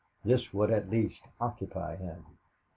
This 0.25 0.51
would 0.51 0.71
at 0.71 0.89
least 0.89 1.21
occupy 1.39 1.95
him. 1.95 2.25